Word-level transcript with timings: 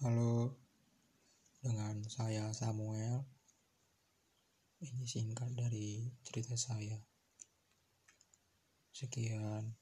Halo, 0.00 0.56
dengan 1.60 2.00
saya 2.08 2.48
Samuel. 2.56 3.20
Ini 4.80 5.04
singkat 5.04 5.52
dari 5.52 6.08
cerita 6.24 6.56
saya. 6.56 6.96
Sekian. 8.96 9.79